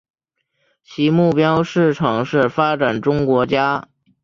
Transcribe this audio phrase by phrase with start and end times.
[0.81, 3.87] 其目标市场是发展中国家。